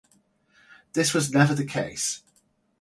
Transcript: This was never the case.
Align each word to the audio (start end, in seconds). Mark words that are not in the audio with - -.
This 0.93 1.13
was 1.13 1.31
never 1.31 1.53
the 1.53 1.63
case. 1.63 2.23